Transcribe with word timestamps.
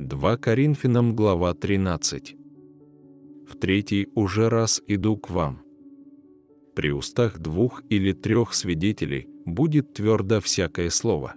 2 0.00 0.36
Коринфянам 0.36 1.16
глава 1.16 1.54
13. 1.54 2.36
В 3.48 3.56
третий 3.56 4.06
уже 4.14 4.48
раз 4.48 4.80
иду 4.86 5.16
к 5.16 5.28
вам. 5.28 5.62
При 6.76 6.92
устах 6.92 7.40
двух 7.40 7.82
или 7.90 8.12
трех 8.12 8.54
свидетелей 8.54 9.26
будет 9.44 9.94
твердо 9.94 10.40
всякое 10.40 10.90
слово. 10.90 11.34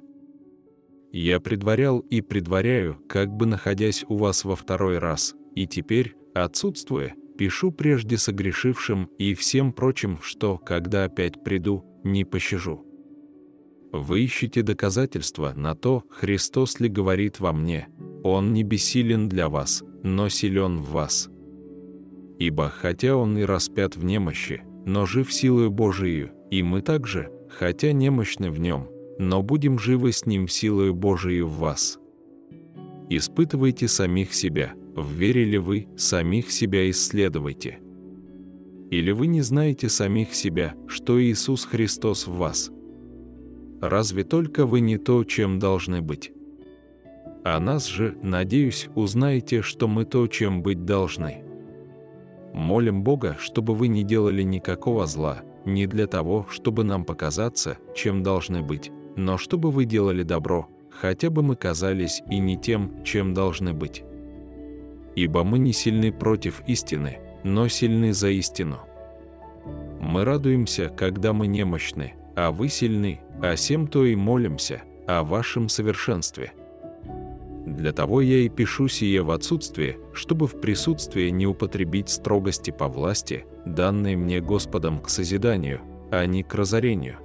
Я 1.11 1.39
предварял 1.39 2.01
и 2.01 2.21
предваряю, 2.21 3.01
как 3.09 3.31
бы 3.31 3.47
находясь 3.47 4.05
у 4.07 4.17
вас 4.17 4.45
во 4.45 4.55
второй 4.55 4.99
раз, 4.99 5.33
и 5.55 5.65
теперь, 5.65 6.15
отсутствуя, 6.35 7.15
пишу 7.39 7.71
прежде 7.71 8.19
согрешившим 8.19 9.09
и 9.17 9.33
всем 9.33 9.73
прочим, 9.73 10.19
что, 10.21 10.59
когда 10.59 11.05
опять 11.05 11.43
приду, 11.43 11.83
не 12.03 12.25
пощажу. 12.25 12.85
Вы 13.91 14.21
ищете 14.21 14.61
доказательства 14.61 15.51
на 15.55 15.73
то, 15.73 16.03
Христос 16.11 16.79
ли 16.79 16.87
говорит 16.87 17.39
во 17.39 17.51
мне, 17.53 17.89
Он 18.23 18.53
не 18.53 18.63
бессилен 18.63 19.29
для 19.29 19.49
вас, 19.49 19.83
но 20.03 20.29
силен 20.29 20.77
в 20.77 20.91
вас. 20.91 21.29
Ибо 22.39 22.69
хотя 22.69 23.15
Он 23.15 23.37
и 23.37 23.43
распят 23.43 23.95
в 23.95 24.03
немощи, 24.03 24.63
но 24.85 25.05
жив 25.05 25.31
силою 25.31 25.71
Божией, 25.71 26.29
и 26.49 26.63
мы 26.63 26.81
также, 26.81 27.31
хотя 27.49 27.91
немощны 27.91 28.51
в 28.51 28.59
Нем, 28.59 28.87
но 29.19 29.41
будем 29.41 29.79
живы 29.79 30.11
с 30.11 30.25
Ним 30.25 30.47
силою 30.47 30.93
Божией 30.93 31.41
в 31.41 31.51
вас. 31.51 31.99
Испытывайте 33.09 33.87
самих 33.87 34.33
себя, 34.33 34.73
в 34.95 35.11
вере 35.11 35.43
ли 35.43 35.57
вы, 35.57 35.87
самих 35.97 36.51
себя 36.51 36.89
исследуйте. 36.89 37.79
Или 38.89 39.11
вы 39.11 39.27
не 39.27 39.41
знаете 39.41 39.89
самих 39.89 40.33
себя, 40.33 40.75
что 40.87 41.21
Иисус 41.21 41.65
Христос 41.65 42.27
в 42.27 42.35
вас– 42.35 42.71
разве 43.81 44.23
только 44.23 44.65
вы 44.65 44.79
не 44.79 44.97
то, 44.97 45.23
чем 45.23 45.59
должны 45.59 46.01
быть. 46.01 46.31
А 47.43 47.59
нас 47.59 47.87
же, 47.87 48.15
надеюсь, 48.21 48.87
узнаете, 48.93 49.61
что 49.61 49.87
мы 49.87 50.05
то, 50.05 50.27
чем 50.27 50.61
быть 50.61 50.85
должны. 50.85 51.43
Молим 52.53 53.03
Бога, 53.03 53.37
чтобы 53.39 53.73
вы 53.73 53.87
не 53.87 54.03
делали 54.03 54.43
никакого 54.43 55.07
зла, 55.07 55.41
не 55.65 55.87
для 55.87 56.05
того, 56.05 56.45
чтобы 56.49 56.83
нам 56.83 57.03
показаться, 57.03 57.77
чем 57.95 58.21
должны 58.21 58.61
быть, 58.61 58.91
но 59.15 59.37
чтобы 59.37 59.71
вы 59.71 59.85
делали 59.85 60.21
добро, 60.23 60.67
хотя 60.91 61.29
бы 61.29 61.41
мы 61.41 61.55
казались 61.55 62.21
и 62.29 62.37
не 62.37 62.57
тем, 62.57 63.03
чем 63.03 63.33
должны 63.33 63.73
быть. 63.73 64.03
Ибо 65.15 65.43
мы 65.43 65.59
не 65.59 65.73
сильны 65.73 66.11
против 66.11 66.61
истины, 66.67 67.19
но 67.43 67.67
сильны 67.67 68.13
за 68.13 68.29
истину. 68.29 68.79
Мы 69.99 70.25
радуемся, 70.25 70.89
когда 70.89 71.33
мы 71.33 71.47
немощны, 71.47 72.13
а 72.35 72.51
вы 72.51 72.69
сильны, 72.69 73.21
а 73.41 73.55
сем 73.55 73.87
то 73.87 74.05
и 74.05 74.15
молимся 74.15 74.83
о 75.07 75.23
вашем 75.23 75.69
совершенстве. 75.69 76.53
Для 77.65 77.91
того 77.91 78.21
я 78.21 78.39
и 78.39 78.49
пишу 78.49 78.87
сие 78.87 79.21
в 79.21 79.31
отсутствие, 79.31 79.99
чтобы 80.13 80.47
в 80.47 80.59
присутствии 80.59 81.29
не 81.29 81.45
употребить 81.45 82.09
строгости 82.09 82.71
по 82.71 82.87
власти, 82.87 83.45
данной 83.65 84.15
мне 84.15 84.41
Господом 84.41 84.99
к 84.99 85.09
созиданию, 85.09 85.81
а 86.11 86.25
не 86.25 86.43
к 86.43 86.55
разорению. 86.55 87.17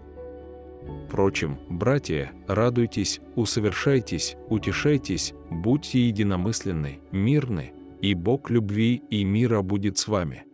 Впрочем, 1.09 1.59
братья, 1.69 2.33
радуйтесь, 2.47 3.20
усовершайтесь, 3.34 4.37
утешайтесь, 4.48 5.33
будьте 5.51 6.06
единомысленны, 6.06 7.00
мирны, 7.12 7.73
и 8.03 8.15
Бог 8.15 8.50
любви 8.50 9.03
и 9.11 9.25
мира 9.25 9.62
будет 9.62 9.98
с 9.98 10.06
вами. 10.06 10.45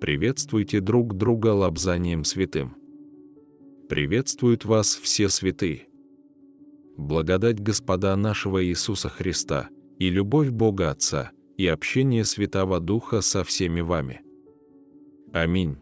Приветствуйте 0.00 0.80
друг 0.80 1.16
друга 1.16 1.48
лобзанием 1.48 2.24
святым. 2.24 2.74
Приветствуют 3.88 4.64
вас 4.64 4.96
все 4.96 5.28
святые. 5.28 5.86
Благодать 6.96 7.60
Господа 7.60 8.14
нашего 8.16 8.64
Иисуса 8.64 9.08
Христа 9.08 9.68
и 9.98 10.10
любовь 10.10 10.50
Бога 10.50 10.90
Отца 10.90 11.30
и 11.56 11.66
общение 11.66 12.24
Святого 12.24 12.80
Духа 12.80 13.20
со 13.20 13.44
всеми 13.44 13.80
вами. 13.80 14.22
Аминь. 15.32 15.81